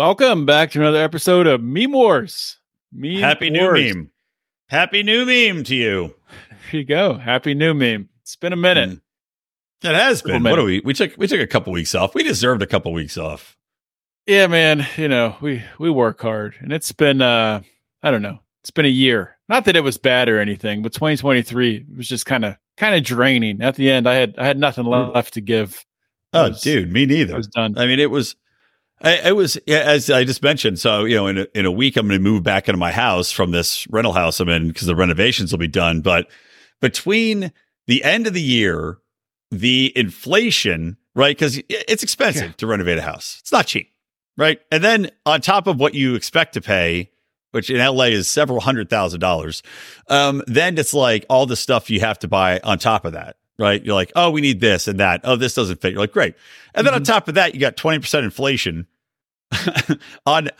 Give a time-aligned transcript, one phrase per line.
[0.00, 2.58] Welcome back to another episode of Meme Wars.
[2.92, 3.94] Meme Happy new Wars.
[3.94, 4.10] meme.
[4.68, 6.14] Happy new meme to you.
[6.70, 7.14] Here you go.
[7.14, 8.10] Happy new meme.
[8.20, 8.90] It's been a minute.
[8.90, 9.00] Mm.
[9.84, 10.34] It has been.
[10.34, 10.56] What minute.
[10.56, 10.80] do we?
[10.80, 12.14] We took we took a couple weeks off.
[12.14, 13.56] We deserved a couple weeks off.
[14.26, 14.86] Yeah, man.
[14.98, 17.62] You know, we we work hard, and it's been uh,
[18.02, 18.40] I don't know.
[18.64, 19.38] It's been a year.
[19.48, 23.02] Not that it was bad or anything, but 2023 was just kind of kind of
[23.02, 23.62] draining.
[23.62, 25.86] At the end, I had I had nothing left to give.
[26.34, 27.34] Oh, was- dude, me It neither.
[27.38, 27.78] was done.
[27.78, 28.36] I mean, it was.
[29.02, 30.78] I, it was as I just mentioned.
[30.80, 32.92] So you know, in a, in a week, I'm going to move back into my
[32.92, 36.00] house from this rental house I'm in because the renovations will be done.
[36.00, 36.28] But
[36.80, 37.52] between
[37.86, 38.98] the end of the year,
[39.50, 41.36] the inflation, right?
[41.36, 42.52] Because it's expensive Yeah.
[42.56, 43.36] to renovate a house.
[43.40, 43.92] It's not cheap,
[44.36, 44.60] right?
[44.72, 47.10] And then on top of what you expect to pay,
[47.52, 49.62] which in LA is several hundred thousand dollars,
[50.08, 53.36] um, then it's like all the stuff you have to buy on top of that,
[53.58, 53.84] right?
[53.84, 55.20] You're like, oh, we need this and that.
[55.24, 55.92] Oh, this doesn't fit.
[55.92, 56.34] You're like, great.
[56.74, 58.86] And then on top of that, you got 20% inflation
[60.26, 60.50] on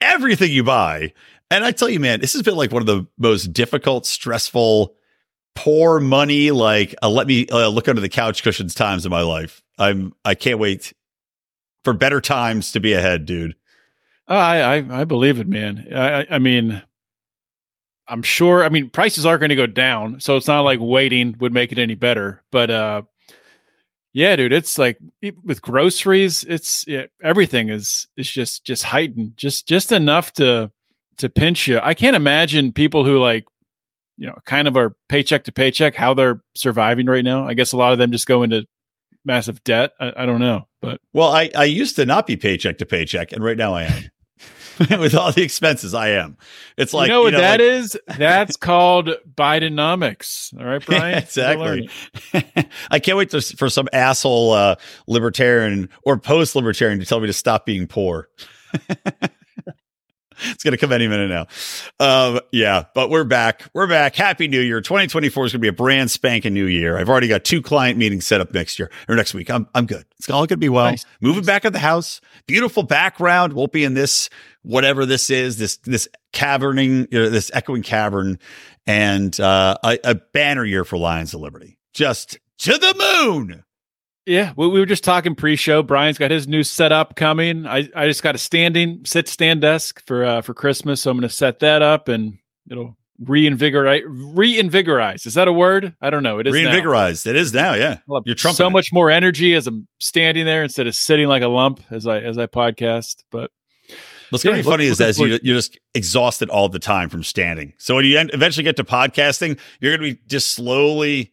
[0.00, 1.12] everything you buy.
[1.50, 4.94] And I tell you, man, this has been like one of the most difficult, stressful,
[5.54, 9.22] poor money, like uh, let me uh, look under the couch cushions times of my
[9.22, 9.62] life.
[9.78, 10.92] I'm, I can't wait
[11.84, 13.54] for better times to be ahead, dude.
[14.26, 15.86] I, I I believe it, man.
[15.94, 16.82] I- I mean,
[18.08, 18.64] I'm sure.
[18.64, 21.72] I mean, prices are going to go down, so it's not like waiting would make
[21.72, 22.42] it any better.
[22.52, 23.02] But uh,
[24.12, 24.98] yeah, dude, it's like
[25.44, 26.86] with groceries, it's
[27.22, 30.70] everything is is just just heightened, just just enough to
[31.18, 31.80] to pinch you.
[31.82, 33.44] I can't imagine people who like
[34.16, 37.46] you know kind of are paycheck to paycheck how they're surviving right now.
[37.46, 38.66] I guess a lot of them just go into
[39.24, 39.92] massive debt.
[40.00, 43.32] I, I don't know, but Well, I, I used to not be paycheck to paycheck,
[43.32, 44.04] and right now I am.
[44.98, 46.36] With all the expenses, I am.
[46.76, 47.98] It's like you know what that like- is?
[48.18, 50.58] That's called Bidenomics.
[50.58, 51.12] All right, Brian.
[51.12, 51.90] Yeah, exactly.
[52.90, 54.76] I can't wait to, for some asshole uh,
[55.06, 58.28] libertarian or post libertarian to tell me to stop being poor.
[60.50, 61.46] it's going to come any minute now.
[61.98, 63.64] Um, yeah, but we're back.
[63.74, 64.14] We're back.
[64.14, 64.80] Happy New Year.
[64.80, 66.98] 2024 is going to be a brand spanking new year.
[66.98, 69.50] I've already got two client meetings set up next year or next week.
[69.50, 70.04] I'm, I'm good.
[70.18, 70.86] It's all going to be well.
[70.86, 71.06] Nice.
[71.20, 72.20] Moving back at the house.
[72.46, 73.52] Beautiful background.
[73.52, 74.30] Won't be in this,
[74.62, 78.38] whatever this is, this, this caverning, you know, this echoing cavern
[78.86, 81.78] and uh, a, a banner year for Lions of Liberty.
[81.92, 83.64] Just to the moon.
[84.26, 85.82] Yeah, we, we were just talking pre-show.
[85.84, 87.66] Brian's got his new setup coming.
[87.66, 91.16] I, I just got a standing sit stand desk for uh, for Christmas, so I'm
[91.16, 92.38] going to set that up and
[92.68, 95.26] it'll reinvigorate reinvigorize.
[95.26, 95.94] Is that a word?
[96.00, 96.38] I don't know.
[96.38, 96.70] It is now.
[96.70, 97.26] Reinvigorized.
[97.26, 97.74] It is now.
[97.74, 97.98] Yeah.
[98.24, 98.70] You're trumping so it.
[98.70, 102.20] much more energy as I'm standing there instead of sitting like a lump as I
[102.20, 103.22] as I podcast.
[103.30, 103.50] But
[104.30, 107.22] What's going to be funny is as you, you're just exhausted all the time from
[107.22, 107.74] standing.
[107.78, 111.32] So when you en- eventually get to podcasting, you're going to be just slowly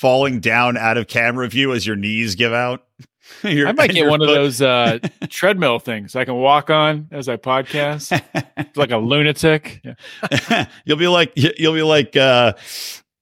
[0.00, 2.84] falling down out of camera view as your knees give out.
[3.44, 7.28] Your- I might get one of those uh, treadmill things I can walk on as
[7.28, 8.10] I podcast,
[8.76, 9.82] like a lunatic.
[9.84, 10.66] Yeah.
[10.86, 12.54] you'll be like you'll be like uh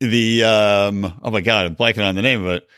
[0.00, 2.68] the um oh my god i'm blanking on the name of it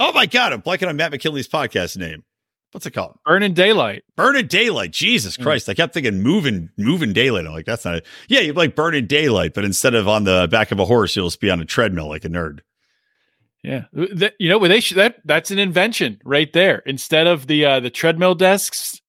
[0.00, 2.24] oh my god i'm blanking on matt mckinley's podcast name
[2.72, 4.02] what's it called Burning daylight.
[4.16, 5.44] burning daylight jesus Mm.
[5.44, 8.74] christ i kept thinking moving moving daylight i'm like that's not it yeah you're like
[8.74, 11.60] burning daylight but instead of on the back of a horse you'll just be on
[11.60, 12.58] a treadmill like a nerd
[13.66, 16.82] Yeah, That- you know, they should, that that's an invention right there.
[16.86, 19.00] Instead of the uh, the treadmill desks,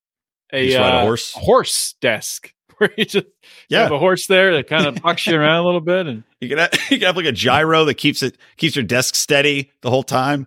[0.52, 1.32] a, ride a uh, horse?
[1.32, 3.26] horse desk where you just
[3.68, 6.24] yeah have a horse there that kind of bucks you around a little bit, and
[6.40, 9.14] you can have, you can have like a gyro that keeps it keeps your desk
[9.14, 10.46] steady the whole time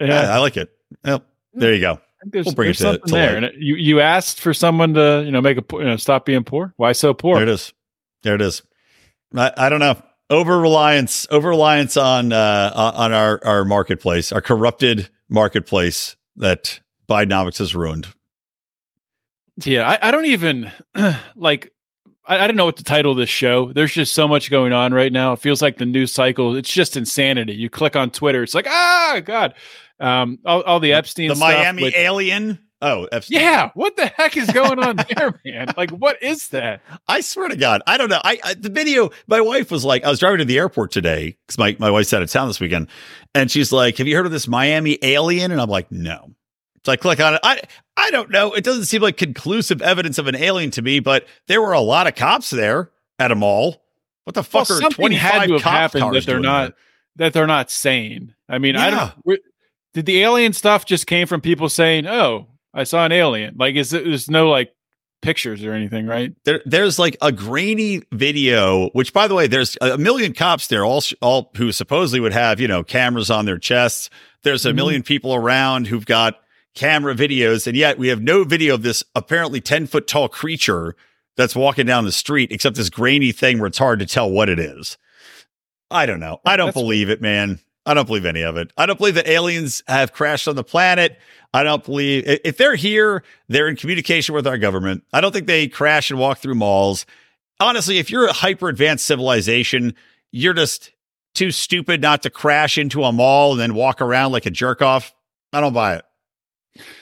[0.00, 0.70] yeah, yeah, i like it
[1.04, 1.22] well
[1.52, 3.26] there you go I think there's, we'll bring it to- something to there.
[3.28, 3.36] light.
[3.36, 6.24] And it- you you asked for someone to you know make a you know stop
[6.26, 6.72] being poor.
[6.76, 7.36] Why so poor?
[7.36, 7.72] There it is.
[8.22, 8.62] There it is.
[9.34, 10.00] I, I don't know.
[10.30, 17.58] Over reliance, over reliance on uh, on our our marketplace, our corrupted marketplace that Bidenomics
[17.58, 18.06] has ruined.
[19.64, 20.70] Yeah, I, I don't even
[21.36, 21.72] like.
[22.26, 23.72] I, I don't know what to title this show.
[23.72, 25.32] There's just so much going on right now.
[25.32, 26.54] It feels like the news cycle.
[26.54, 27.54] It's just insanity.
[27.54, 29.54] You click on Twitter, it's like ah, god,
[29.98, 32.60] um, all, all the Epstein, the Miami with- alien.
[32.82, 33.40] Oh, Epstein.
[33.40, 35.68] Yeah, what the heck is going on there, man?
[35.76, 36.80] Like, what is that?
[37.06, 38.20] I swear to God, I don't know.
[38.24, 39.10] I, I the video.
[39.26, 42.12] My wife was like, I was driving to the airport today because my my wife's
[42.14, 42.88] out of town this weekend,
[43.34, 46.30] and she's like, "Have you heard of this Miami alien?" And I'm like, "No."
[46.86, 47.40] So I click on it.
[47.42, 47.60] I
[47.98, 48.54] I don't know.
[48.54, 51.80] It doesn't seem like conclusive evidence of an alien to me, but there were a
[51.80, 53.82] lot of cops there at a mall.
[54.24, 56.76] What the fuck Well, are twenty five to have cop happened that they're not there?
[57.26, 58.34] that they're not sane.
[58.48, 58.90] I mean, I
[59.24, 59.40] don't.
[59.92, 63.56] Did the alien stuff just came from people saying, "Oh, I saw an alien"?
[63.58, 64.72] Like, is it, there's no like
[65.22, 66.32] pictures or anything, right?
[66.44, 70.84] There, there's like a grainy video, which by the way, there's a million cops there,
[70.84, 74.08] all all who supposedly would have you know cameras on their chests.
[74.42, 74.76] There's a Mhm.
[74.76, 76.40] million people around who've got
[76.74, 80.94] camera videos, and yet we have no video of this apparently ten foot tall creature
[81.36, 84.48] that's walking down the street, except this grainy thing where it's hard to tell what
[84.48, 84.96] it is.
[85.90, 86.38] I don't know.
[86.44, 87.58] I don't That's- believe it, man.
[87.90, 88.72] I don't believe any of it.
[88.76, 91.18] I don't believe that aliens have crashed on the planet.
[91.52, 95.02] I don't believe if they're here, they're in communication with our government.
[95.12, 97.04] I don't think they crash and walk through malls.
[97.58, 99.96] Honestly, if you're a hyper advanced civilization,
[100.30, 100.92] you're just
[101.34, 104.82] too stupid not to crash into a mall and then walk around like a jerk
[104.82, 105.12] off.
[105.52, 106.04] I don't buy it.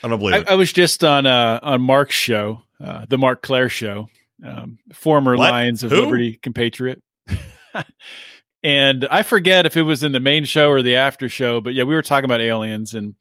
[0.03, 0.49] I don't believe I, it.
[0.49, 4.09] I was just on uh on Marc's show, uh, the Marc Clair show,
[4.43, 5.51] um, former What?
[5.51, 6.01] Lions of Who?
[6.01, 7.03] Liberty compatriot.
[8.63, 11.75] and I forget if it was in the main show or the after show, but
[11.75, 13.15] yeah, we were talking about aliens, and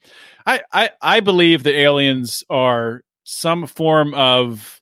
[0.45, 4.81] I I, I believe that aliens are some form of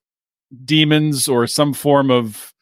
[0.63, 2.53] demons or some form of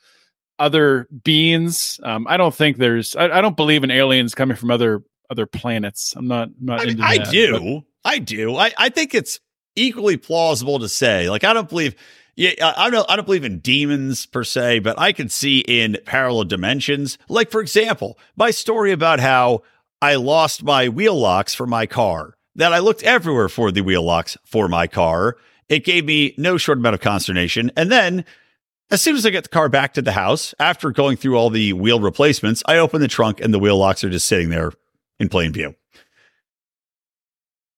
[0.59, 1.99] other beings.
[2.03, 3.15] Um, I don't think there's.
[3.15, 6.13] I, I don't believe in aliens coming from other other planets.
[6.15, 6.47] I'm not.
[6.47, 7.59] I'm not I, mean, I that, do.
[7.59, 8.57] but- I do.
[8.57, 9.39] I, I think it's
[9.75, 11.29] equally plausible to say.
[11.29, 11.95] Like, I don't believe.
[12.35, 13.09] Yeah, I don't.
[13.09, 17.19] I don't believe in demons per se, but I can see in parallel dimensions.
[17.29, 19.61] Like, for example, my story about how
[20.01, 22.35] I lost my wheel locks for my car.
[22.55, 25.37] That I looked everywhere for the wheel locks for my car.
[25.69, 27.71] It gave me no short amount of consternation.
[27.75, 28.25] And then,
[28.91, 31.49] as soon as I get the car back to the house, after going through all
[31.49, 34.71] the wheel replacements, I open the trunk and the wheel locks are just sitting there
[35.19, 35.75] in plain view.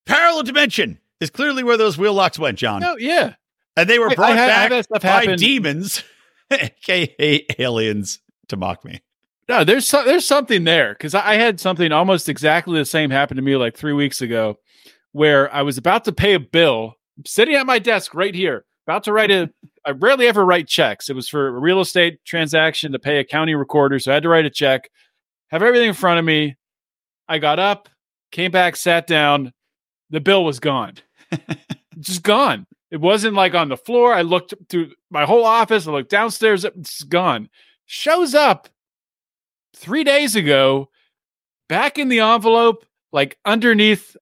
[0.06, 2.82] Parallel dimension is clearly where those wheel locks went, John.
[2.82, 3.36] No, yeah.
[3.78, 5.38] And they were I- I brought I back by happen.
[5.38, 6.04] demons,
[6.52, 9.02] aka aliens, to mock me.
[9.48, 13.12] No, there's so, there's something there because I, I had something almost exactly the same
[13.12, 14.58] happen to me like three weeks ago,
[15.12, 16.96] where I was about to pay a bill,
[17.28, 19.50] sitting at my desk right here, about to write a.
[19.86, 21.10] I rarely ever write checks.
[21.10, 24.24] It was for a real estate transaction to pay a county recorder, so I had
[24.24, 24.90] to write a check.
[25.52, 26.56] Have everything in front of me.
[27.28, 27.88] I got up,
[28.32, 29.54] came back, sat down.
[30.10, 30.96] The bill was gone,
[32.00, 32.66] just gone.
[32.92, 34.14] It wasn't like on the floor.
[34.14, 35.88] I looked through my whole office.
[35.88, 36.64] I looked downstairs.
[36.64, 37.50] It's gone.
[37.86, 38.70] Shows up
[39.76, 40.90] three days ago,
[41.68, 44.16] back in the envelope, like underneath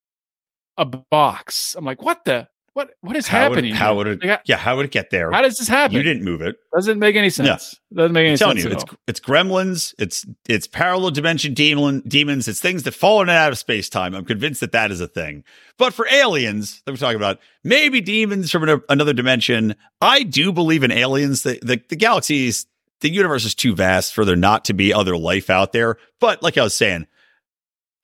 [0.77, 1.75] a box.
[1.77, 3.71] I'm like, what the what what is How happening?
[3.71, 4.41] it, how would it?
[4.45, 5.31] Yeah, how would it get there?
[5.31, 5.95] how does this happen?
[5.95, 6.55] You didn't move it.
[6.73, 7.79] Doesn't make any sense.
[7.93, 8.65] Doesn't make any I'm telling sense.
[8.65, 8.97] you, it's all.
[9.07, 9.93] it's gremlins.
[9.99, 12.47] It's it's parallel dimension demon demons.
[12.47, 14.15] It's things that fall in and out of space time.
[14.15, 15.43] I'm convinced that that is a thing.
[15.77, 19.75] But for aliens that we're talking about, maybe demons from an, another dimension.
[20.01, 21.43] I do believe in aliens.
[21.43, 22.65] The, the the galaxies,
[23.01, 25.97] the universe is too vast for there not to be other life out there.
[26.19, 27.05] But like I was saying,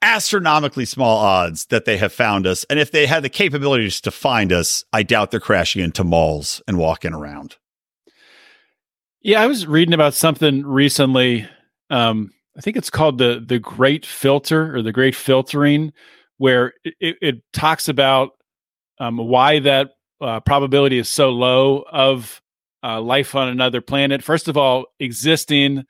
[0.01, 2.63] astronomically small odds that they have found us.
[2.69, 6.61] And if they had the capabilities to find us, I doubt they're crashing into malls
[6.67, 7.57] and walking around.
[9.21, 11.47] Yeah, I was reading about something recently.
[11.89, 15.91] Um, I think it's called the the Great Filter or the Great Filtering,
[16.37, 18.31] where it, it, talks about
[18.99, 19.91] um, why that
[20.21, 22.41] uh, probability is so low of
[22.83, 24.23] uh, life on another planet.
[24.23, 25.83] First of all, existing.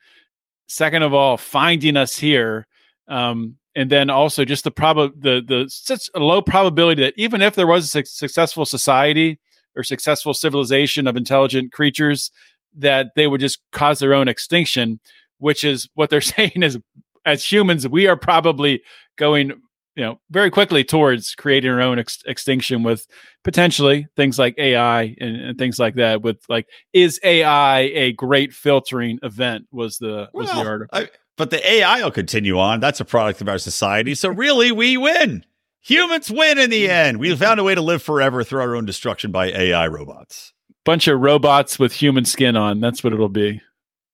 [0.68, 2.66] Second of all, finding us here,
[3.08, 7.42] um, and then also just the prob the the such a low probability that even
[7.42, 9.38] if there was a suc- successful society
[9.76, 12.30] or successful civilization of intelligent creatures
[12.76, 15.00] that they would just cause their own extinction,
[15.38, 16.78] which is what they're saying is
[17.24, 18.82] as humans, we are probably
[19.16, 19.50] going,
[19.94, 23.06] you know, very quickly towards creating our own ex- extinction with
[23.44, 26.22] potentially things like AI and, and things like that.
[26.22, 29.66] With like, is AI a great filtering event?
[29.70, 30.98] Was the was the article?
[30.98, 32.78] I- but the AI will continue on.
[32.80, 34.14] That's a product of our society.
[34.14, 35.44] So really, we win.
[35.82, 37.18] Humans win in the end.
[37.18, 40.52] We found a way to live forever through our own destruction by AI robots.
[40.84, 42.80] Bunch of robots with human skin on.
[42.80, 43.60] That's what it'll be.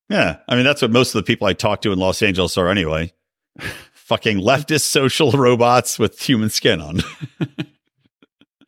[0.09, 0.39] Yeah.
[0.49, 2.69] I mean, that's what most of the people I talk to in Los Angeles are
[2.69, 3.13] anyway.
[3.95, 7.01] Fucking leftist social robots with human skin on.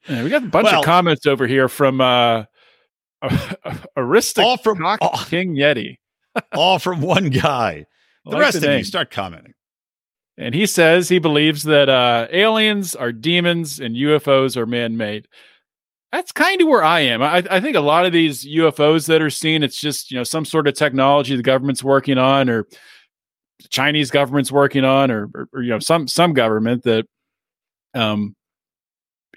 [0.08, 2.44] Yeah, we got a bunch Well- of comments over here from uh,
[3.96, 5.98] Arista all from all, King Yeti.
[6.54, 7.84] all from one guy.
[8.28, 8.78] The like rest of name.
[8.78, 9.54] you start commenting.
[10.36, 15.26] And he says he believes that uh, aliens are demons and UFOs are man made.
[16.12, 17.22] that's kind of where I am.
[17.22, 20.24] I, I think a lot of these UFOs that are seen, it's just you know
[20.24, 22.64] some sort of technology the government's working on, or
[23.62, 27.06] the Chinese government's working on, or, or, or you know some some government that
[27.94, 28.34] um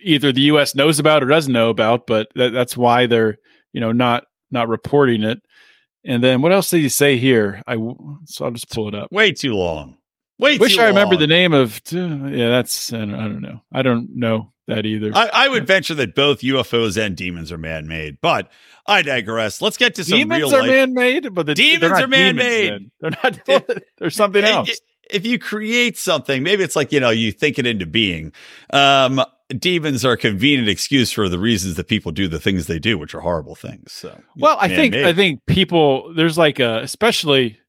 [0.01, 0.75] either the U.S.
[0.75, 3.38] knows about or doesn't know about, but that, that's why they're
[3.74, 5.41] you know not not reporting it.
[6.03, 7.62] And then what else did you say here?
[7.67, 7.75] I
[8.25, 9.12] so I'll just pull it up.
[9.12, 9.98] Way too long.
[10.39, 11.79] Wait, wish I remember the name of.
[11.91, 13.62] Yeah, that's I don't, I don't know.
[13.72, 15.12] I don't know that either.
[15.13, 18.51] I, I, would venture that both UFOs and demons are man-made, but
[18.88, 19.62] I digress.
[19.62, 22.89] Let's get to some demons real are man-made, but the demons are man-made.
[23.00, 23.39] They're not.
[24.00, 24.81] There's something else.
[25.12, 28.34] If you create something, maybe it's like you know you think it into being.
[28.72, 29.24] Um,
[29.60, 32.98] demons are a convenient excuse for the reasons that people do the things they do,
[32.98, 33.91] which are horrible things.
[33.91, 37.60] So, well, I think I think people there's like a especially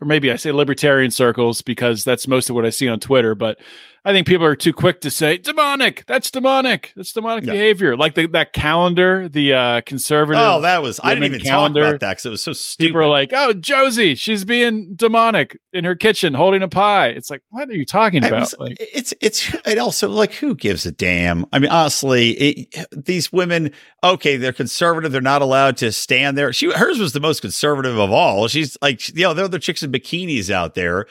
[0.00, 3.34] or maybe I say libertarian circles because that's most of what I see on Twitter,
[3.34, 3.58] but
[4.04, 6.04] I think people are too quick to say demonic.
[6.06, 6.92] That's demonic.
[6.96, 7.52] That's demonic yeah.
[7.52, 7.96] behavior.
[7.96, 10.40] Like the, that calendar, the uh, conservative.
[10.40, 11.00] Oh, that was.
[11.02, 11.80] I didn't even calendar.
[11.80, 12.88] talk about that because it was so stupid.
[12.88, 17.28] People are like, "Oh, Josie, she's being demonic in her kitchen holding a pie." It's
[17.28, 18.40] like, what are you talking about?
[18.40, 21.44] Was, like, it's it's it also like who gives a damn?
[21.52, 23.72] I mean, honestly, it, these women.
[24.04, 25.10] Okay, they're conservative.
[25.10, 26.52] They're not allowed to stand there.
[26.52, 28.46] She hers was the most conservative of all.
[28.48, 31.06] She's like, you know, they're the chicks in bikinis out there.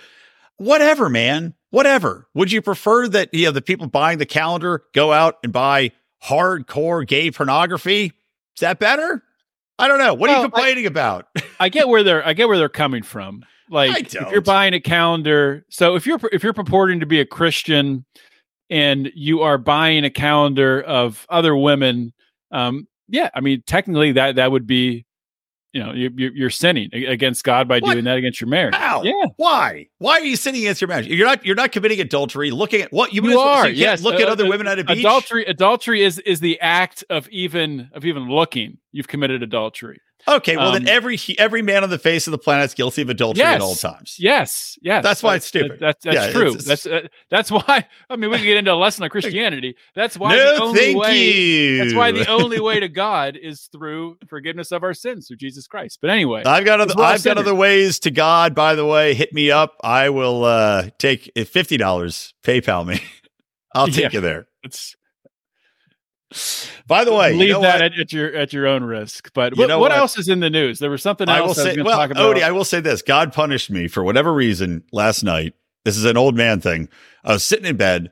[0.56, 2.28] Whatever, man whatever.
[2.34, 5.92] Would you prefer that you know the people buying the calendar go out and buy
[6.24, 8.06] hardcore gay pornography?
[8.06, 9.24] Is that better?
[9.80, 10.14] I don't know.
[10.14, 11.28] What well, are you complaining I, about?
[11.60, 13.44] I get where they're I get where they're coming from.
[13.70, 17.26] Like if you're buying a calendar, so if you're if you're purporting to be a
[17.26, 18.06] Christian
[18.70, 22.14] and you are buying a calendar of other women,
[22.52, 25.06] um, yeah, I mean technically that that would be
[25.74, 27.94] you know you, you're sinning against God by what?
[27.94, 28.76] doing that against your marriage.
[28.76, 29.04] How?
[29.04, 29.26] Yeah.
[29.36, 29.88] Why?
[30.00, 31.08] Why are you sinning against your marriage?
[31.08, 31.46] You're not.
[31.46, 32.52] You're not committing adultery.
[32.52, 33.64] Looking at what you, you are.
[33.64, 34.02] So you yes.
[34.02, 35.00] Look uh, at other women at a beach.
[35.00, 35.46] Adultery.
[35.46, 38.78] Adultery is is the act of even of even looking.
[38.92, 40.00] You've committed adultery.
[40.30, 43.02] Okay, well um, then every every man on the face of the planet is guilty
[43.02, 44.18] of adultery yes, at all times.
[44.20, 45.02] Yes, yes.
[45.02, 45.80] That's why that's, it's stupid.
[45.80, 46.48] That, that's that's yeah, true.
[46.48, 47.88] It's, it's, that's uh, that's why.
[48.10, 49.76] I mean, we can get into a lesson on Christianity.
[49.96, 51.32] That's why no, the only thank way.
[51.32, 51.78] You.
[51.78, 55.66] That's why the only way to God is through forgiveness of our sins through Jesus
[55.66, 56.00] Christ.
[56.02, 58.54] But anyway, I've got other I've got other ways to God.
[58.54, 59.76] By the way, hit me up.
[59.82, 62.34] I will uh take fifty dollars.
[62.44, 63.02] PayPal me.
[63.74, 64.48] I'll take yeah, you there.
[64.64, 64.96] It's
[66.88, 69.32] by the way, leave you know that at, at, your at your own risk.
[69.34, 70.80] But what, what, what, else is in the news?
[70.80, 71.80] There was something else I will say.
[71.80, 75.54] I well, Odie, I will say this: God punished me for whatever reason last night.
[75.86, 76.90] This is an old man thing.
[77.24, 78.12] I was sitting in bed.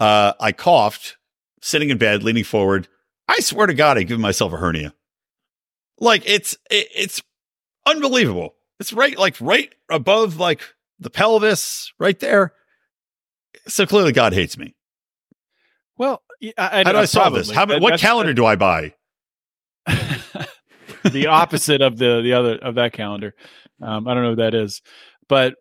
[0.00, 1.18] Uh, I coughed,
[1.60, 2.88] sitting in bed, leaning forward.
[3.28, 4.94] I swear to God, I give myself a hernia.
[5.98, 7.22] Like it's it, it's
[7.86, 8.54] unbelievable.
[8.80, 10.60] It's right, like right above like
[10.98, 12.52] the pelvis, right there.
[13.68, 14.74] So clearly, God hates me.
[15.96, 16.22] Well,
[16.58, 17.50] I, how do I solve this?
[17.50, 18.94] How, what calendar do I buy?
[21.04, 23.34] the opposite of the the other of that calendar.
[23.80, 24.82] Um, I don't know what that is,
[25.28, 25.54] but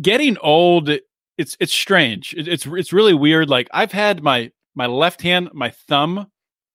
[0.00, 0.90] getting old,
[1.38, 2.34] it's it's strange.
[2.36, 3.48] It, it's it's really weird.
[3.48, 6.26] Like I've had my my left hand, my thumb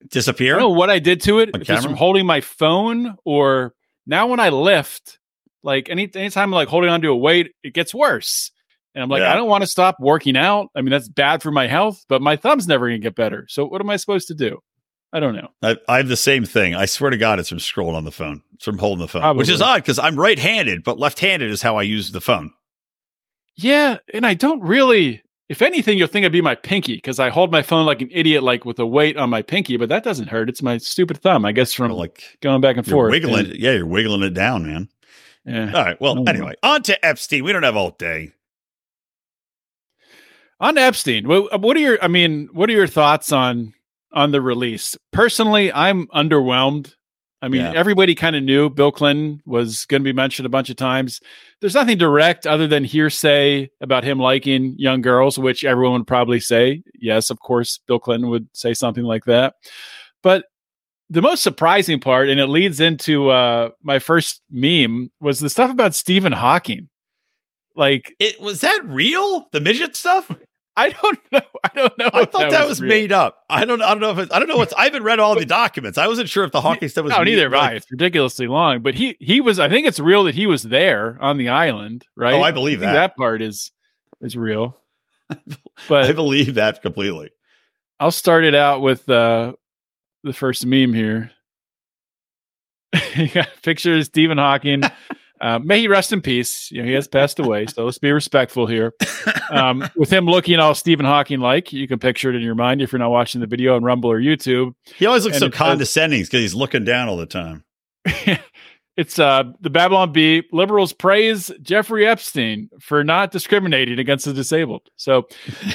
[0.10, 0.56] disappear.
[0.56, 1.52] I don't know what I did to it.
[1.54, 3.74] It's from holding my phone or
[4.06, 5.20] now when I lift,
[5.64, 8.52] like any anytime I'm like holding onto a weight, it gets worse.
[8.96, 9.34] And I'm like, yeah.
[9.34, 10.70] I don't want to stop working out.
[10.74, 13.46] I mean, that's bad for my health, but my thumb's never going to get better.
[13.50, 14.60] So what am I supposed to do?
[15.12, 15.50] I don't know.
[15.62, 16.76] I, I, have the same thing.
[16.76, 18.42] I swear to God, it's from scrolling on the phone.
[18.54, 19.40] It's from holding the phone, Probably.
[19.40, 22.22] which is odd because I'm right handed, but left handed is how I use the
[22.22, 22.52] phone.
[23.56, 23.98] Yeah.
[24.14, 27.52] And I don't really, if anything, you'll think it'd be my pinky because I hold
[27.52, 30.28] my phone like an idiot, like with a weight on my pinky, but that doesn't
[30.28, 30.50] hurt.
[30.50, 33.12] It's my stupid thumb, I guess, from like going back and forth.
[33.12, 33.60] Wiggling and, it.
[33.60, 34.90] Yeah, you're wiggling it down, man.
[35.46, 35.72] Yeah.
[35.74, 36.02] All right.
[36.02, 37.44] Well, anyway, on to Epstein.
[37.44, 38.32] We don't have all day
[40.60, 41.98] on Epstein, what, what are your?
[42.04, 43.74] I mean, what are your thoughts on
[44.12, 44.98] on the release?
[45.12, 46.94] Personally, I'm underwhelmed.
[47.42, 47.74] I mean, yeah.
[47.76, 51.20] everybody kind of knew Bill Clinton was going to be mentioned a bunch of times.
[51.62, 56.40] There's nothing direct other than hearsay about him liking young girls, which everyone would probably
[56.40, 56.82] say.
[56.96, 59.56] Yes, of course, Bill Clinton would say something like that.
[60.24, 60.46] But
[61.10, 65.70] the most surprising part, and it leads into uh, my first meme, was the stuff
[65.70, 66.90] about Stephen Hawking.
[67.76, 69.48] Like, it was that real?
[69.52, 70.32] The midget stuff?
[70.78, 71.42] I don't know.
[71.64, 72.10] I don't know.
[72.14, 73.46] I thought that, that was, made up.
[73.50, 73.82] I don't.
[73.82, 74.34] I don't know if it's.
[74.34, 74.74] I don't know what's.
[74.74, 75.98] I haven't read all the documents.
[75.98, 77.12] I wasn't sure if the Hawking stuff was.
[77.12, 77.50] No, neither.
[77.50, 77.78] Right.
[77.78, 78.82] It's ridiculously long.
[78.82, 79.58] But he he was.
[79.58, 82.06] I think it's real that he was there on the island.
[82.18, 82.34] Right.
[82.34, 82.94] Oh, I believe I that.
[82.94, 83.72] That part is
[84.22, 84.78] is real.
[85.90, 87.32] But I believe that completely.
[88.00, 89.54] I'll start it out with uh,
[90.24, 91.32] the first meme here.
[93.16, 94.84] yeah, picture of Stephen Hawking
[95.42, 96.72] Uh, may he rest in peace.
[96.72, 98.94] You know, he has passed away, so let's be respectful here.
[99.50, 102.82] Um, with him looking all Stephen Hawking like, you can picture it in your mind
[102.82, 104.74] if you're not watching the video on Rumble or YouTube.
[104.96, 107.64] He always looks and so condescending because he's looking down all the time.
[108.98, 110.44] it's uh, the Babylon Bee.
[110.52, 114.90] Liberals praise Jeffrey Epstein for not discriminating against the disabled.
[114.96, 115.28] So,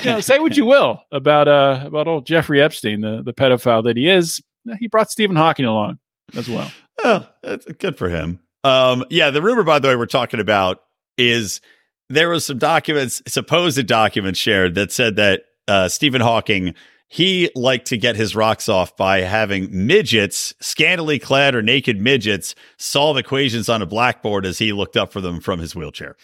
[0.03, 3.85] you know, say what you will about uh about old Jeffrey Epstein, the the pedophile
[3.85, 4.41] that he is.
[4.79, 5.99] He brought Stephen Hawking along
[6.35, 6.71] as well.
[7.03, 8.41] Oh, that's good for him.
[8.65, 10.83] Um, yeah, the rumor, by the way, we're talking about
[11.17, 11.61] is
[12.09, 16.75] there was some documents, supposed documents shared that said that uh, Stephen Hawking
[17.13, 22.55] he liked to get his rocks off by having midgets, scantily clad or naked midgets,
[22.79, 26.15] solve equations on a blackboard as he looked up for them from his wheelchair.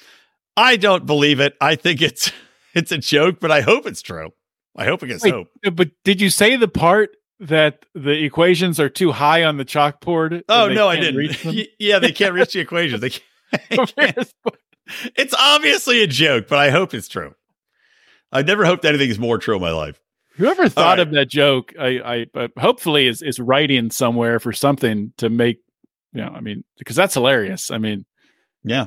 [0.57, 1.55] I don't believe it.
[1.61, 2.31] I think it's
[2.75, 4.31] it's a joke, but I hope it's true.
[4.77, 5.49] I hope it gets Wait, hope.
[5.73, 10.43] But did you say the part that the equations are too high on the chalkboard?
[10.49, 11.69] Oh no, I didn't.
[11.79, 13.01] yeah, they can't reach the equations.
[13.01, 13.11] They
[13.71, 14.33] can't.
[15.17, 17.35] it's obviously a joke, but I hope it's true.
[18.33, 20.01] I've never hoped anything is more true in my life.
[20.37, 21.01] Whoever thought right.
[21.01, 25.61] of that joke, I, I hopefully is is writing somewhere for something to make,
[26.13, 27.71] you know, I mean, because that's hilarious.
[27.71, 28.05] I mean,
[28.63, 28.87] yeah.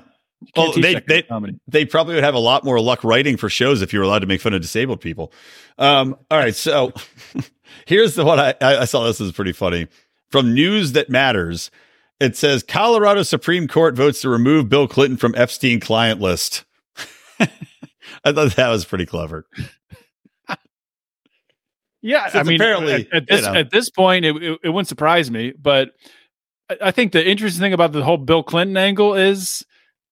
[0.55, 1.23] Well, they they,
[1.67, 4.19] they probably would have a lot more luck writing for shows if you were allowed
[4.19, 5.33] to make fun of disabled people.
[5.77, 6.93] Um, all right, so
[7.85, 9.05] here's the one I, I saw.
[9.05, 9.87] This is pretty funny
[10.29, 11.71] from News That Matters.
[12.19, 16.65] It says Colorado Supreme Court votes to remove Bill Clinton from Epstein client list.
[17.39, 19.45] I thought that was pretty clever.
[22.01, 23.59] Yeah, I mean, apparently at, at this, you know.
[23.59, 25.53] at this point, it, it, it, wouldn't surprise me.
[25.59, 25.91] But
[26.69, 29.65] I, I, think the interesting thing about the whole Bill Clinton angle is,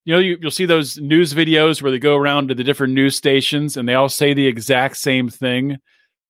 [0.07, 2.93] you know, you, you'll see those news videos where they go around to the different
[2.93, 5.79] news stations and they all say the exact same thing.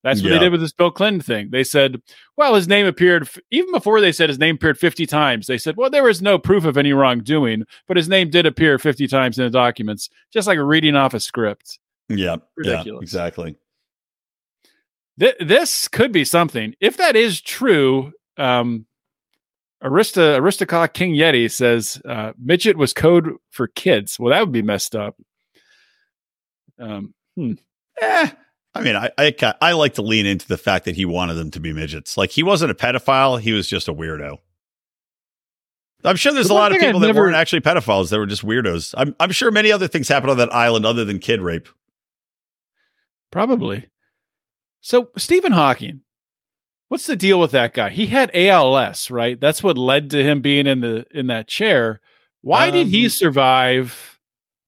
[0.02, 0.38] That's what yeah.
[0.38, 1.50] they did with this Bill Clinton thing.
[1.52, 2.02] They said,
[2.36, 5.76] well, his name appeared, even before they said his name appeared 50 times, they said,
[5.76, 9.38] well, there was no proof of any wrongdoing, but his name did appear 50 times
[9.38, 11.78] in the documents, just like reading off a script.
[12.08, 12.38] Yeah.
[12.56, 12.98] Ridiculous.
[12.98, 13.56] Yeah, exactly.
[15.20, 16.74] Th- this could be something.
[16.80, 18.86] If that is true, um,
[19.82, 24.18] Arista Aristocrat King Yeti says uh, midget was code for kids.
[24.18, 25.16] Well, that would be messed up.
[26.80, 27.52] Um, hmm.
[28.00, 28.30] Eh,
[28.74, 31.50] I mean, I, I I like to lean into the fact that he wanted them
[31.52, 32.16] to be midgets.
[32.16, 34.38] Like he wasn't a pedophile; he was just a weirdo.
[36.04, 37.22] I'm sure there's a lot of people that never...
[37.22, 38.94] weren't actually pedophiles; they were just weirdos.
[38.96, 41.68] I'm I'm sure many other things happened on that island other than kid rape.
[43.30, 43.88] Probably.
[44.80, 46.02] So Stephen Hawking,
[46.88, 47.90] what's the deal with that guy?
[47.90, 49.40] He had ALS, right?
[49.40, 52.00] That's what led to him being in the in that chair.
[52.42, 54.20] Why um, did he um, survive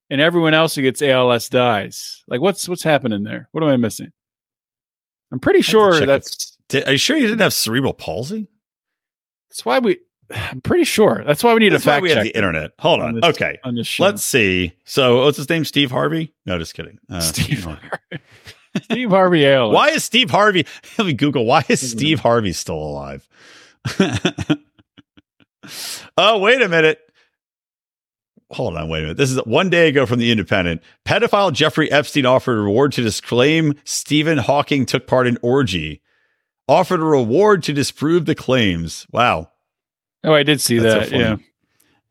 [0.09, 2.23] and everyone else who gets ALS dies?
[2.29, 3.49] Like what's what's happening there?
[3.53, 4.13] What am I missing?
[5.33, 8.49] I'm pretty sure that's did, are you sure you didn't have cerebral palsy?
[9.49, 9.99] That's why we
[10.31, 11.23] I'm pretty sure.
[11.27, 12.19] That's why we need That's a fact we check.
[12.19, 12.73] have the internet.
[12.79, 13.09] Hold on.
[13.09, 13.59] on this, okay.
[13.65, 14.73] On Let's see.
[14.85, 15.65] So, what's his name?
[15.65, 16.35] Steve Harvey?
[16.47, 16.99] No, just kidding.
[17.09, 18.23] Uh, Steve Harvey.
[18.83, 19.71] Steve Harvey Ale.
[19.71, 20.67] Why is Steve Harvey?
[20.99, 21.45] Let me Google.
[21.45, 23.29] Why is Steve Harvey still alive?
[26.17, 27.01] oh, wait a minute.
[28.53, 29.17] Hold on, wait a minute.
[29.17, 30.83] This is one day ago from the Independent.
[31.05, 36.03] Pedophile Jeffrey Epstein offered a reward to disclaim Stephen Hawking took part in orgy.
[36.69, 39.07] Offered a reward to disprove the claims.
[39.13, 39.51] Wow.
[40.25, 41.11] Oh, I did see That's that.
[41.11, 41.37] So yeah.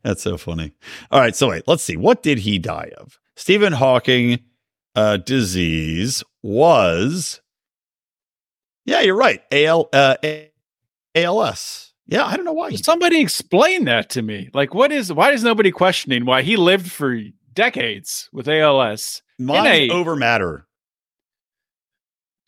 [0.02, 0.72] That's so funny.
[1.10, 1.36] All right.
[1.36, 1.96] So wait, let's see.
[1.96, 3.18] What did he die of?
[3.36, 4.40] Stephen Hawking
[4.94, 7.40] uh, disease was,
[8.84, 9.42] yeah, you're right.
[9.52, 10.16] AL, uh,
[11.14, 11.92] ALS.
[12.06, 12.74] Yeah, I don't know why.
[12.74, 14.50] Somebody explain that to me.
[14.52, 15.12] Like, what is?
[15.12, 17.16] Why is nobody questioning why he lived for
[17.52, 19.22] decades with ALS?
[19.38, 20.66] Mine's a, over matter.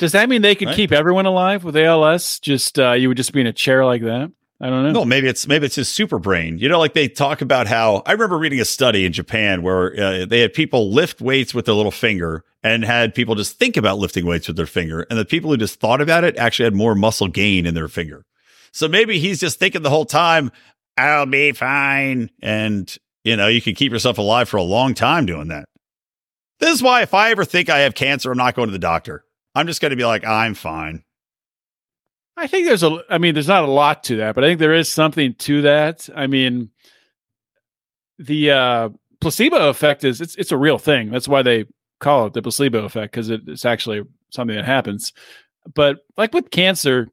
[0.01, 0.77] Does that mean they could right?
[0.77, 2.41] keep everyone alive with ALS?
[2.41, 4.33] Just uh, you would just be in a chair like that?
[4.63, 4.93] I don't know.
[4.93, 6.57] No, maybe it's maybe it's his super brain.
[6.59, 10.01] You know, like they talk about how I remember reading a study in Japan where
[10.01, 13.77] uh, they had people lift weights with their little finger and had people just think
[13.77, 16.65] about lifting weights with their finger, and the people who just thought about it actually
[16.65, 18.25] had more muscle gain in their finger.
[18.71, 20.53] So maybe he's just thinking the whole time,
[20.97, 25.27] "I'll be fine," and you know, you can keep yourself alive for a long time
[25.27, 25.65] doing that.
[26.61, 28.79] This is why if I ever think I have cancer, I'm not going to the
[28.79, 29.25] doctor.
[29.57, 31.03] I'm just going to be like, I'm fine.
[32.37, 34.59] I think there's a, I mean, there's not a lot to that, but I think
[34.61, 36.09] there is something to that.
[36.15, 36.71] I mean,
[38.19, 38.89] the uh,
[39.21, 41.11] placebo effect is it's it's a real thing.
[41.11, 41.67] That's why they
[42.01, 45.13] call it the placebo effect because it, it's actually something that happens.
[45.75, 47.09] But like with cancer,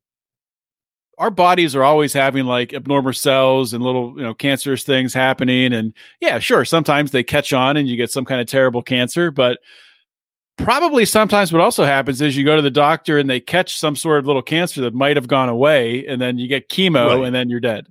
[1.18, 5.74] our bodies are always having like abnormal cells and little you know cancerous things happening.
[5.74, 9.32] And yeah, sure, sometimes they catch on and you get some kind of terrible cancer,
[9.32, 9.60] but
[10.64, 13.96] probably sometimes what also happens is you go to the doctor and they catch some
[13.96, 17.26] sort of little cancer that might have gone away and then you get chemo right.
[17.26, 17.88] and then you're dead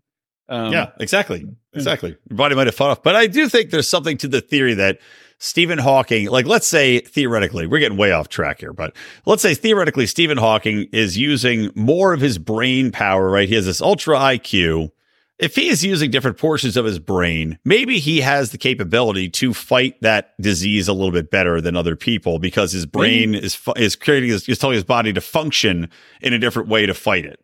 [0.48, 1.46] um, yeah exactly
[1.78, 2.16] exactly.
[2.28, 3.02] Your body might have fought off.
[3.02, 4.98] But I do think there's something to the theory that
[5.38, 9.54] Stephen Hawking, like let's say theoretically, we're getting way off track here, but let's say
[9.54, 13.48] theoretically Stephen Hawking is using more of his brain power, right?
[13.48, 14.90] He has this ultra IQ.
[15.38, 19.54] If he is using different portions of his brain, maybe he has the capability to
[19.54, 23.72] fight that disease a little bit better than other people because his brain is fu-
[23.74, 27.24] is creating his, is telling his body to function in a different way to fight
[27.24, 27.38] it.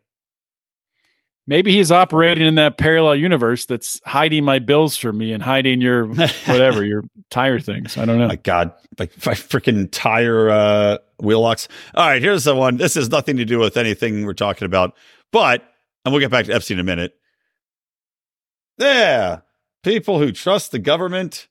[1.47, 5.79] Maybe he's operating in that parallel universe that's hiding my bills for me and hiding
[5.79, 6.07] your
[6.47, 7.97] whatever your tire things.
[7.97, 8.27] I don't know.
[8.27, 11.69] My God, like my freaking tire uh, wheel locks.
[11.93, 12.75] All right, here's the one.
[12.77, 14.95] This has nothing to do with anything we're talking about,
[15.31, 15.63] but
[16.03, 17.15] and we'll get back to Epstein in a minute.
[18.77, 19.39] Yeah,
[19.83, 21.47] people who trust the government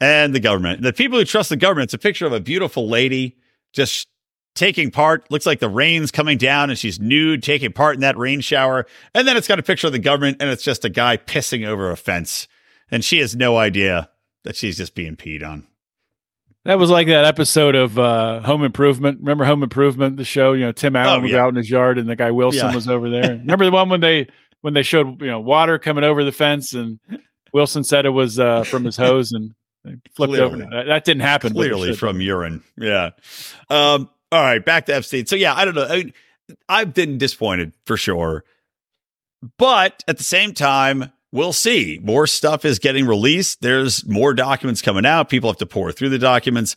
[0.00, 0.82] and the government.
[0.82, 1.84] The people who trust the government.
[1.88, 3.36] It's a picture of a beautiful lady
[3.72, 4.08] just
[4.54, 5.30] taking part.
[5.30, 8.86] Looks like the rain's coming down and she's nude, taking part in that rain shower.
[9.14, 11.66] And then it's got a picture of the government and it's just a guy pissing
[11.66, 12.48] over a fence.
[12.90, 14.10] And she has no idea
[14.44, 15.66] that she's just being peed on.
[16.64, 19.18] That was like that episode of uh, Home Improvement.
[19.20, 20.52] Remember Home Improvement, the show?
[20.52, 22.74] You know, Tim Allen Oh, was out in his yard, and the guy Wilson Yeah.
[22.74, 23.30] was over there.
[23.40, 24.28] Remember the one when they
[24.62, 26.98] when they showed you know water coming over the fence, and
[27.52, 29.54] Wilson said it was uh, from his hose, and
[30.14, 30.56] flipped over.
[30.56, 31.52] That, that didn't happen.
[31.52, 32.62] Clearly from urine.
[32.76, 33.10] Yeah.
[33.68, 35.26] Um, all right, back to Epstein.
[35.26, 35.86] So yeah, I don't know.
[35.86, 36.12] I mean,
[36.68, 38.44] I've been disappointed for sure.
[39.58, 41.98] But at the same time, we'll see.
[42.02, 43.60] More stuff is getting released.
[43.60, 45.28] There's more documents coming out.
[45.28, 46.76] People have to pour through the documents.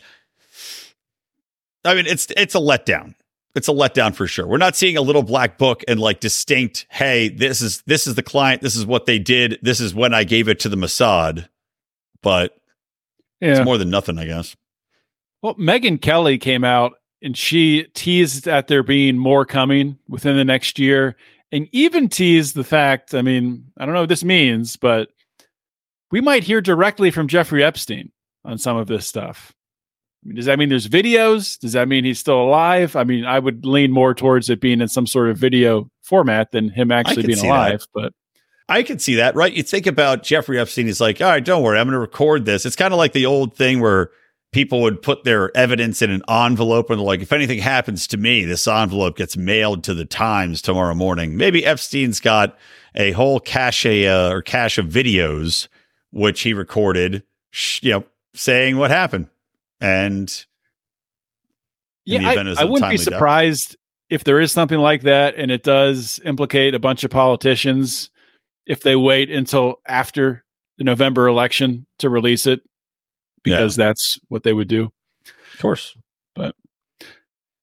[1.84, 3.14] I mean, it's it's a letdown.
[3.56, 4.46] It's a letdown for sure.
[4.46, 8.16] We're not seeing a little black book and like distinct, hey, this is this is
[8.16, 10.76] the client, this is what they did, this is when I gave it to the
[10.76, 11.48] Mossad.
[12.22, 12.58] But
[13.40, 13.58] yeah.
[13.58, 14.56] it's more than nothing, I guess.
[15.42, 20.44] Well, Megyn Kelly came out and she teased at there being more coming within the
[20.44, 21.16] next year
[21.52, 25.10] and even teased the fact, I mean, I don't know what this means, but
[26.12, 28.12] we might hear directly from Jeffrey Epstein
[28.44, 29.54] on some of this stuff.
[30.34, 31.60] Does that mean there's videos?
[31.60, 32.96] Does that mean he's still alive?
[32.96, 36.52] I mean, I would lean more towards it being in some sort of video format
[36.52, 38.12] than him actually being alive, but
[38.68, 39.54] I can see that, right?
[39.54, 42.46] You think about Jeffrey Epstein, he's like, all right, don't worry, I'm going to record
[42.46, 42.66] this.
[42.66, 44.10] It's kind of like the old thing where
[44.52, 48.18] people would put their evidence in an envelope and they're like, if anything happens to
[48.18, 51.38] me, this envelope gets mailed to the Times tomorrow morning.
[51.38, 52.58] Maybe Epstein's got
[52.96, 55.68] a whole cache uh, or cache of videos,
[56.12, 59.28] which he recorded, sh- you know, saying what happened.
[59.82, 60.30] And
[62.06, 63.14] in the Yeah, event it's I, I a wouldn't be timely death.
[63.14, 63.78] surprised
[64.10, 68.10] if there is something like that and it does implicate a bunch of politicians
[68.68, 70.44] if they wait until after
[70.78, 72.62] the November election to release it
[73.44, 74.92] because that's what they would do.
[75.54, 75.96] of course.
[76.36, 76.56] But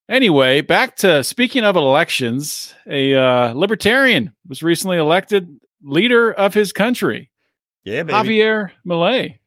[0.08, 5.48] anyway, back to speaking of elections, a uh, libertarian was recently elected
[5.82, 7.30] leader of his country,
[7.84, 8.38] Yeah, baby.
[8.38, 9.38] Javier Milei.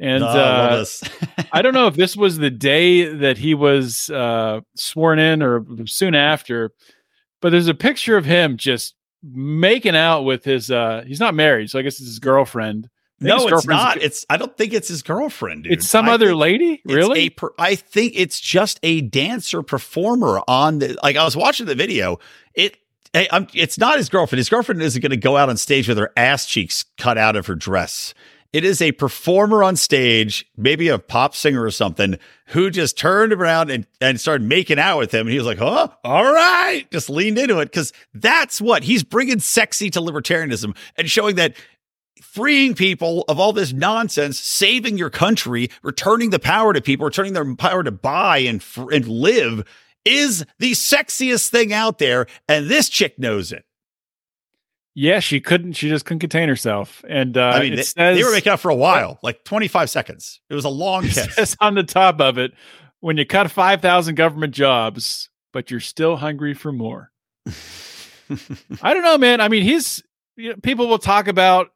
[0.00, 0.84] And No, uh.
[1.52, 5.64] I don't know if this was the day that he was uh, sworn in or
[5.86, 6.72] soon after,
[7.42, 10.70] but there's a picture of him just making out with his.
[10.70, 12.88] Uh, he's not married, so I guess it's his girlfriend.
[13.22, 13.98] No, it's not.
[14.00, 15.74] It's I don't think it's his girlfriend, dude.
[15.74, 16.80] It's some I other lady.
[16.82, 17.20] it's Really?
[17.26, 21.66] a per- I think it's just a dancer performer on the like I was watching
[21.66, 22.18] the video.
[22.54, 22.78] It
[23.12, 24.38] hey, I'm, it's not his girlfriend.
[24.38, 27.36] His girlfriend isn't going to go out on stage with her ass cheeks cut out
[27.36, 28.14] of her dress.
[28.52, 33.32] It is a performer on stage, maybe a pop singer or something, who just turned
[33.32, 35.20] around and, and started making out with him.
[35.20, 35.88] And he was like, huh?
[36.02, 36.84] All right.
[36.90, 41.54] Just leaned into it because that's what he's bringing sexy to libertarianism and showing that
[42.20, 47.34] freeing people of all this nonsense, saving your country, returning the power to people, returning
[47.34, 49.64] their power to buy and, and live
[50.04, 52.26] is the sexiest thing out there.
[52.48, 53.64] And this chick knows it.
[55.00, 55.72] Yeah, she couldn't.
[55.72, 57.02] She just couldn't contain herself.
[57.08, 59.88] And uh, I mean, they, says, they were making out for a while, like 25
[59.88, 60.42] seconds.
[60.50, 61.56] It was a long kiss.
[61.58, 62.52] on the top of it,
[63.00, 67.10] when you cut five thousand government jobs, but you're still hungry for more.
[68.82, 69.40] I don't know, man.
[69.40, 70.02] I mean, he's
[70.36, 71.68] you know, people will talk about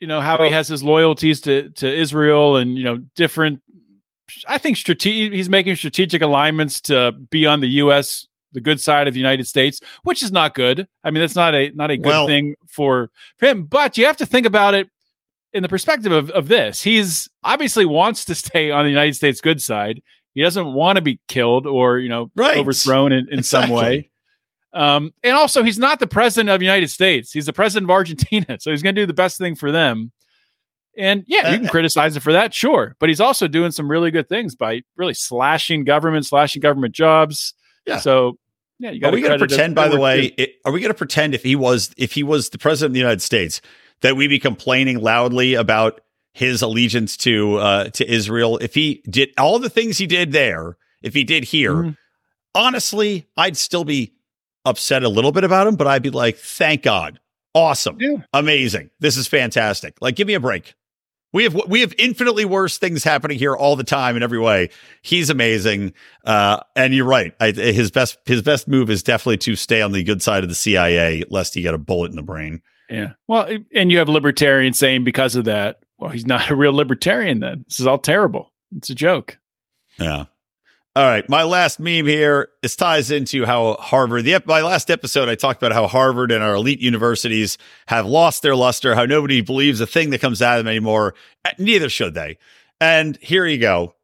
[0.00, 3.60] you know how he has his loyalties to to Israel and you know different.
[4.48, 5.34] I think strategic.
[5.34, 8.26] He's making strategic alignments to be on the U.S.
[8.56, 10.88] the good side of the United States, which is not good.
[11.04, 13.64] I mean, that's not a not a good Well- thing for for him.
[13.66, 14.88] But you have to think about it
[15.52, 16.82] in the perspective of, of this.
[16.82, 20.02] He's obviously wants to stay on the United States good side.
[20.34, 22.58] He doesn't want to be killed or you know Right.
[22.58, 24.10] overthrown in, in some way.
[24.72, 27.32] Um, and also, he's not the president of the United States.
[27.32, 30.12] He's the president of Argentina, so he's going to do the best thing for them.
[30.98, 33.90] And yeah, you can Uh, criticize it for that, sure, but he's also doing some
[33.90, 37.54] really good things by really slashing government, slashing government jobs.
[37.86, 37.98] Yeah.
[37.98, 38.38] So
[38.78, 40.98] yeah, you Are we going to pretend, by the way, it, are we going to
[40.98, 43.60] pretend if he was if he was the president of the United States
[44.02, 46.00] that we'd be complaining loudly about
[46.32, 48.58] his allegiance to uh, to Israel.
[48.58, 51.90] If he did all the things he did there, if he did here, mm-hmm.
[52.54, 54.12] honestly, I'd still be
[54.66, 57.20] upset a little bit about him, but I'd be like, thank God.
[57.54, 57.96] Awesome.
[57.98, 58.18] Yeah.
[58.34, 58.90] Amazing.
[59.00, 59.96] This is fantastic.
[60.02, 60.74] Like, give me a break.
[61.36, 64.70] We have we have infinitely worse things happening here all the time in every way.
[65.02, 65.92] He's amazing,
[66.24, 67.34] uh, and you're right.
[67.38, 70.48] I, his best his best move is definitely to stay on the good side of
[70.48, 72.62] the CIA, lest he get a bullet in the brain.
[72.88, 73.12] Yeah.
[73.28, 77.40] Well, and you have libertarians saying because of that, well, he's not a real libertarian.
[77.40, 78.50] Then this is all terrible.
[78.74, 79.38] It's a joke.
[79.98, 80.24] Yeah.
[80.96, 82.48] All right, my last meme here.
[82.62, 84.24] This ties into how Harvard.
[84.24, 88.40] The my last episode, I talked about how Harvard and our elite universities have lost
[88.40, 88.94] their luster.
[88.94, 91.14] How nobody believes a thing that comes out of them anymore.
[91.44, 92.38] Uh, neither should they.
[92.80, 93.94] And here you go.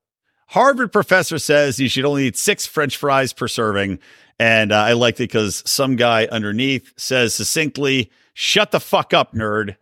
[0.49, 3.99] Harvard professor says you should only eat six French fries per serving,
[4.39, 9.33] and uh, I liked it because some guy underneath says succinctly, "Shut the fuck up,
[9.33, 9.77] nerd."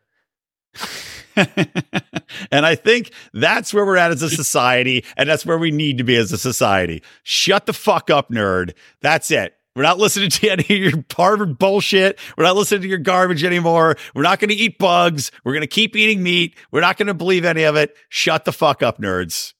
[2.50, 5.98] and I think that's where we're at as a society, and that's where we need
[5.98, 7.02] to be as a society.
[7.22, 8.74] Shut the fuck up, nerd.
[9.00, 9.54] That's it.
[9.76, 12.18] We're not listening to any of your Harvard bullshit.
[12.36, 13.96] We're not listening to your garbage anymore.
[14.14, 15.30] We're not going to eat bugs.
[15.44, 16.56] We're going to keep eating meat.
[16.70, 17.96] We're not going to believe any of it.
[18.08, 19.54] Shut the fuck up, nerds.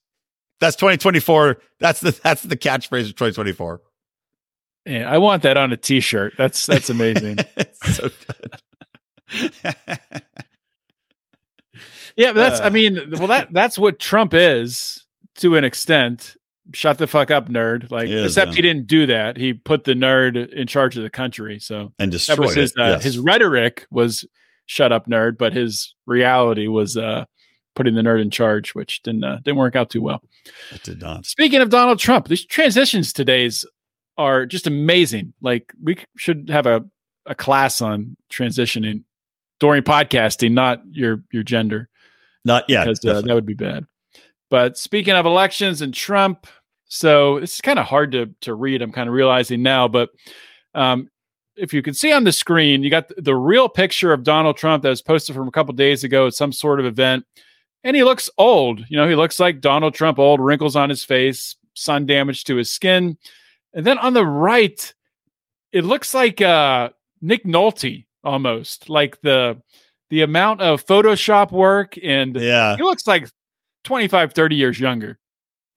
[0.59, 1.57] That's 2024.
[1.79, 3.81] That's the that's the catchphrase of 2024.
[4.85, 6.33] Yeah, I want that on a t-shirt.
[6.37, 7.39] That's that's amazing.
[7.83, 8.09] so
[9.31, 10.41] good.
[12.15, 12.59] Yeah, that's.
[12.59, 16.35] Uh, I mean, well, that that's what Trump is to an extent.
[16.73, 17.91] Shut the fuck up, nerd.
[17.91, 18.55] Like, is, except yeah.
[18.55, 19.35] he didn't do that.
[19.35, 21.59] He put the nerd in charge of the country.
[21.59, 22.73] So and destroyed that was his.
[22.77, 23.03] Uh, yes.
[23.03, 24.25] His rhetoric was
[24.65, 27.25] "shut up, nerd," but his reality was uh,
[27.75, 30.21] putting the nerd in charge, which didn't uh, didn't work out too well.
[30.71, 31.25] It did not.
[31.25, 33.65] Speaking of Donald Trump, these transitions today's
[34.17, 35.33] are just amazing.
[35.41, 36.85] Like, we should have a
[37.25, 39.03] a class on transitioning
[39.59, 41.89] during podcasting, not your your gender.
[42.45, 42.85] Not yet.
[42.85, 43.85] Because uh, that would be bad.
[44.49, 46.47] But speaking of elections and Trump,
[46.85, 48.81] so it's kind of hard to to read.
[48.81, 50.09] I'm kind of realizing now, but
[50.75, 51.09] um,
[51.55, 54.83] if you can see on the screen, you got the real picture of Donald Trump
[54.83, 57.25] that was posted from a couple days ago at some sort of event,
[57.83, 58.83] and he looks old.
[58.89, 62.57] You know, he looks like Donald Trump, old wrinkles on his face, sun damage to
[62.57, 63.17] his skin,
[63.73, 64.93] and then on the right,
[65.71, 66.89] it looks like uh,
[67.21, 69.61] Nick Nolte almost, like the
[70.11, 73.29] the amount of Photoshop work and yeah, he looks like
[73.85, 75.17] 25, 30 years younger.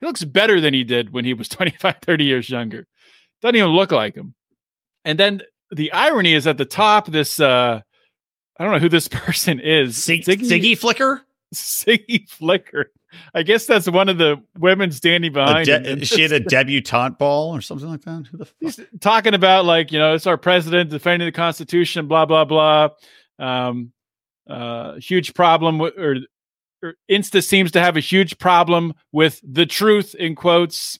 [0.00, 2.86] He looks better than he did when he was 25, 30 years younger.
[3.40, 4.34] Doesn't even look like him.
[5.04, 7.80] And then the irony is at the top, this uh
[8.58, 9.96] I don't know who this person is.
[9.96, 11.22] Ziggy, Ziggy Flicker?
[11.54, 12.90] Ziggy Flicker.
[13.34, 15.66] I guess that's one of the women standing behind.
[15.66, 18.26] De- she had a debutante ball or something like that.
[18.32, 18.54] Who the fuck?
[18.58, 22.88] He's talking about like you know it's our president defending the Constitution, blah blah blah.
[23.38, 23.92] Um,
[24.48, 26.16] uh, huge problem with, or,
[26.82, 30.98] or, Insta seems to have a huge problem with the truth in quotes.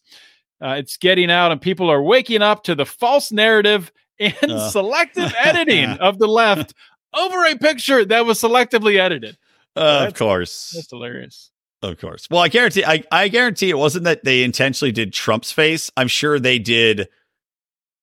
[0.63, 4.71] Uh, it's getting out, and people are waking up to the false narrative and uh.
[4.71, 6.75] selective editing of the left
[7.13, 9.37] over a picture that was selectively edited.
[9.77, 11.51] Uh, of course, that's hilarious.
[11.83, 12.29] Of course.
[12.31, 15.91] Well, I guarantee, I, I guarantee it wasn't that they intentionally did Trump's face.
[15.99, 17.09] I'm sure they did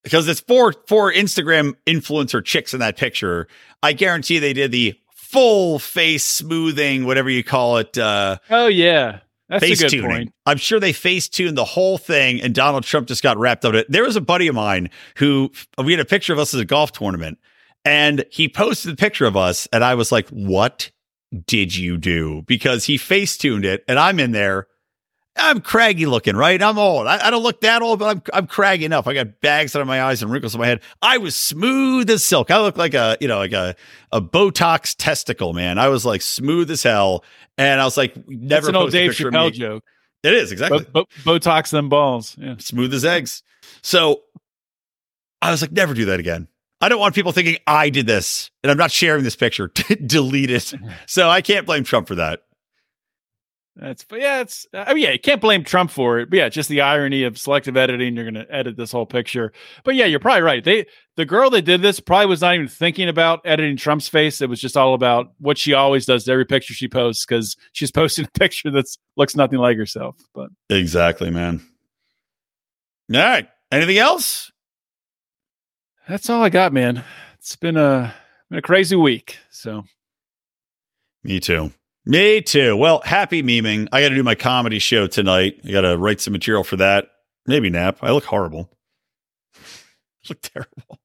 [0.03, 3.47] because it's four four Instagram influencer chicks in that picture.
[3.81, 4.99] I guarantee they did the
[5.31, 7.97] full face smoothing, whatever you call it.
[7.97, 10.09] Uh, oh yeah, that's face a good tuning.
[10.09, 10.33] point.
[10.45, 13.73] I'm sure they face tuned the whole thing, and Donald Trump just got wrapped up
[13.73, 13.91] in it.
[13.91, 16.65] There was a buddy of mine who we had a picture of us at a
[16.65, 17.39] golf tournament,
[17.85, 20.91] and he posted a picture of us, and I was like, "What
[21.45, 24.67] did you do?" Because he face tuned it, and I'm in there
[25.37, 26.61] I'm craggy looking, right?
[26.61, 27.07] I'm old.
[27.07, 29.07] I, I, don't look that old, but I'm I'm craggy enough.
[29.07, 30.81] I got bags under my eyes and wrinkles in my head.
[31.01, 32.51] I was smooth as silk.
[32.51, 33.75] I look like a you know like a
[34.11, 35.79] a Botox testicle, man.
[35.79, 37.23] I was like smooth as hell,
[37.57, 38.65] and I was like never.
[38.65, 39.83] That's an old Dave Chappelle joke.
[40.23, 42.35] It is exactly bo- bo- Botox them balls.
[42.37, 43.41] Yeah, smooth as eggs.
[43.81, 44.23] So
[45.41, 46.47] I was like, never do that again.
[46.81, 49.67] I don't want people thinking I did this, and I'm not sharing this picture.
[50.05, 50.73] Delete it.
[51.05, 52.43] So I can't blame Trump for that.
[53.75, 56.29] That's but yeah, it's I mean yeah, you can't blame Trump for it.
[56.29, 58.15] But yeah, just the irony of selective editing.
[58.15, 59.53] You're going to edit this whole picture.
[59.85, 60.63] But yeah, you're probably right.
[60.63, 64.41] They the girl that did this probably was not even thinking about editing Trump's face.
[64.41, 67.55] It was just all about what she always does to every picture she posts because
[67.71, 70.17] she's posting a picture that looks nothing like herself.
[70.35, 71.61] But exactly, man.
[73.13, 73.47] All right.
[73.71, 74.51] Anything else?
[76.09, 77.05] That's all I got, man.
[77.39, 78.13] It's been a
[78.49, 79.37] been a crazy week.
[79.49, 79.85] So
[81.23, 81.71] me too.
[82.05, 82.75] Me too.
[82.75, 83.87] Well, happy memeing.
[83.91, 85.59] I got to do my comedy show tonight.
[85.63, 87.09] I got to write some material for that.
[87.45, 87.99] Maybe nap.
[88.01, 88.71] I look horrible.
[89.55, 89.59] I
[90.29, 90.99] look terrible.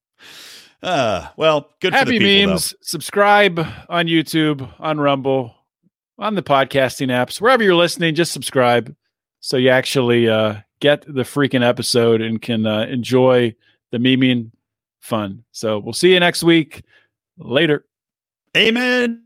[0.83, 2.75] Uh, well, good for Happy the people, memes.
[2.81, 5.55] Subscribe on YouTube, on Rumble,
[6.19, 8.15] on the podcasting apps, wherever you're listening.
[8.15, 8.95] Just subscribe
[9.41, 13.55] so you actually uh, get the freaking episode and can uh, enjoy
[13.91, 14.51] the memeing
[15.01, 15.45] fun.
[15.53, 16.83] So we'll see you next week.
[17.39, 17.85] Later.
[18.57, 19.26] Amen.